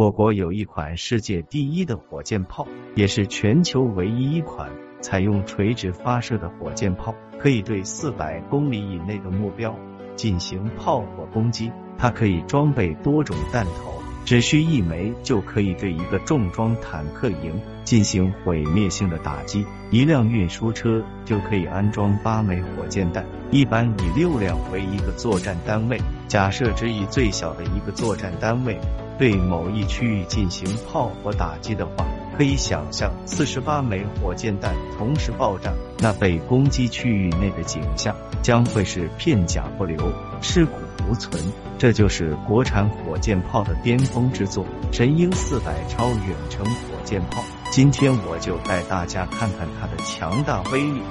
[0.00, 9.78] 我国有一款世界第一的火箭炮，也是全球唯一一款采用垂直发射的火箭炮，可以对四百公里以内的目标
[10.16, 11.70] 进行炮火攻击。
[11.98, 19.64] 它可以装备多种弹头，只需一枚就可以对一个重装坦克营进行毁灭性的打击。
[19.90, 26.00] 一辆运输车就可以安装八枚火箭弹，一般以六辆为一个作战单位。
[26.28, 28.78] 假设只以最小的一个作战单位。
[29.18, 32.06] 对某一区域进行炮火打击的话，
[32.40, 40.72] 可以想象四十八枚火箭弹同时爆炸，那被攻击区域内的景象将会是片甲不留，尸骨
[41.06, 41.38] 无存。
[41.76, 46.72] 这就是国产火箭炮的巅峰之作——神鹰四百超远程火
[47.04, 47.44] 箭炮。
[47.70, 51.02] 今天我就带大家看看它的强大威力。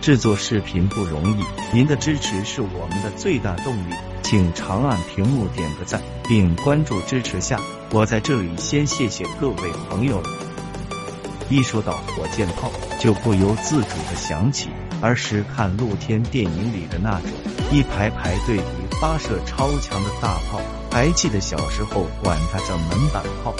[0.00, 3.94] 制作视频不容易，您的支持是我们的最大动力。
[4.24, 7.60] 请长按屏幕点个赞，并关注支持下。
[7.92, 10.45] 我在这里先谢谢各位朋友了。
[11.48, 14.68] 一说到火箭炮，就不由自主的想起
[15.00, 17.30] 儿时看露天电影里的那种
[17.70, 18.64] 一排排对敌
[19.00, 23.54] 发射超强的大炮，还记得小时候管它叫门板炮。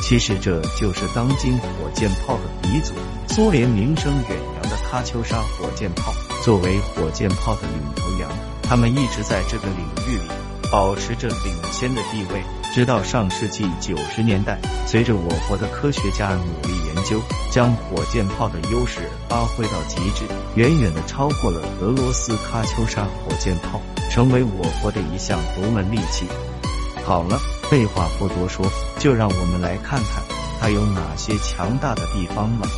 [0.00, 2.94] 其实这就是当今火箭炮的鼻祖——
[3.28, 6.12] 苏联名声远扬的喀秋莎火箭炮。
[6.44, 8.30] 作为火箭炮的领头羊。
[8.62, 10.28] 他们一直在这个领域里
[10.70, 17.20] 保持着领先的地位，直到上世纪九十年代，随着我国的科学家努力究，
[17.50, 20.24] 将火箭炮的优势发挥到极致，
[20.56, 26.26] 远远的超过了俄罗斯喀秋莎火箭炮，成为我国的一项独门利器。
[27.04, 27.38] 好了，
[27.70, 28.66] 废话不多说，
[28.98, 30.22] 就让我们来看看
[30.60, 32.68] 它有哪些强大的地方吧。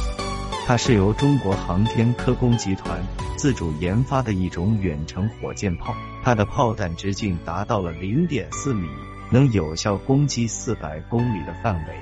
[0.67, 3.05] 它是由中国航天科工集团
[3.37, 8.87] 自主研发的一种远程火箭炮，它的炮弹直径达到了零点四米，
[9.31, 11.94] 能有效攻击四百公里的范围。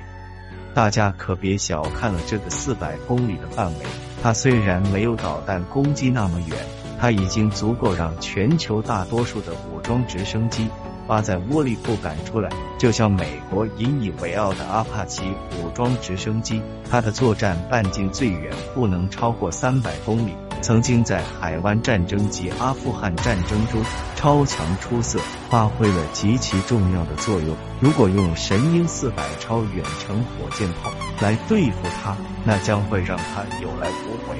[0.73, 3.85] 大家可别小看了这个四百公里的范围，
[4.23, 6.57] 它虽然没有导弹攻击那么远，
[6.99, 10.67] 它已经足够让全球大多数的武装直升机。
[11.07, 15.23] 发在窝里不敢出来，就像美国引以为傲的阿帕奇
[15.59, 23.81] 武装直升机，它的作战半径最远不能超过三百公里，曾经在海湾战争及阿富汗战争中
[24.15, 27.55] 超强出色，发挥了极其重要的作用。
[27.79, 34.37] 如果用神鹰四百超远程火箭炮来对付它，那将会让它有来无回。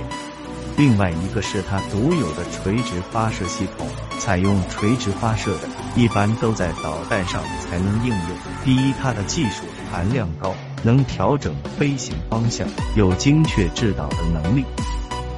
[0.77, 3.85] 另外一个是它独有的垂直发射系统，
[4.17, 8.37] 采用垂直发射的，一般都在导弹上才能应用。
[8.63, 10.53] 第一，它的技术含量高，
[10.83, 12.65] 能调整飞行方向，
[12.95, 14.63] 有精确制导的能力。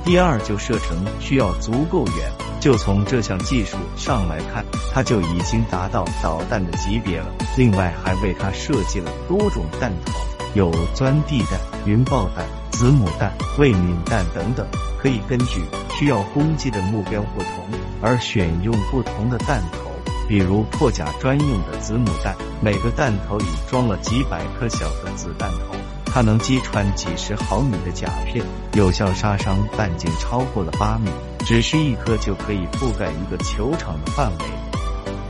[0.04, 2.32] 第二，就射程需要足够远。
[2.60, 4.64] 就从这项技术上来看，
[4.94, 7.26] 它就已经达到导弹的级别了。
[7.58, 10.14] 另外，还为它设计了多种弹头，
[10.54, 14.68] 有钻地弹、云爆弹、子母弹、卫敏弹等等。
[15.00, 15.64] 可以根据
[15.96, 17.66] 需要攻击的目标不同
[18.04, 19.90] 而选用不同的弹头，
[20.28, 25.76] 比如破甲专用的子母弹，每个弹头里装了几百颗小的子弹头，
[26.14, 31.10] 它能击穿几十毫米的甲片，有效杀伤半径超过了八米，
[31.46, 34.46] 只需一颗就可以覆盖一个球场的范围。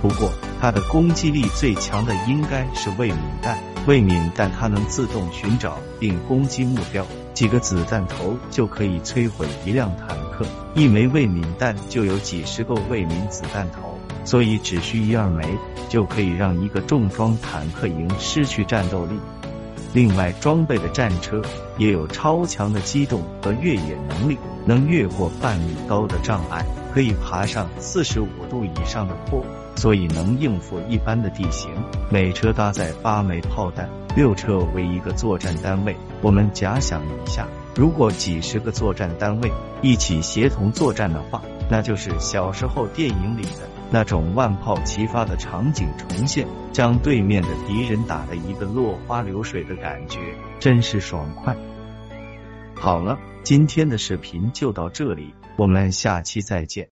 [0.01, 7.05] 不过，它的攻击力最强的应该是卫敏弹，卫敏弹它能自动寻找并攻击目标。
[7.35, 15.45] 几个子弹头就可以摧毁一辆坦克，一枚卫敏弹就有几十个卫敏子弹头，所以只需一二枚
[15.87, 19.19] 就可以让一个重装坦克营失去战斗力。
[19.93, 21.41] 另外，装备的战车
[21.77, 29.43] 也有超强的机动和越野能力，能越过半米高的障碍，可以爬上四十五度以上的坡，
[29.75, 31.69] 所以能应付一般的地形。
[32.09, 35.93] 每车搭载八枚炮弹，六车为一个作战单位。
[36.21, 39.51] 我们假想一下，如果几十个作战单位
[39.81, 43.80] 一起协同作战的话，那就是小时候电影里的。
[43.93, 50.17] 那种万炮齐发的场景重现，将对面的敌人打得一个落花流水的感觉，
[50.61, 51.53] 真是爽快。
[52.73, 56.90] 好了，今天的视频就到这里，我们下期再见。